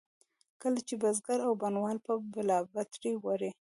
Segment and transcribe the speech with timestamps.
[0.61, 3.51] کله چې بزګر او بڼوال به بلابترې وړې.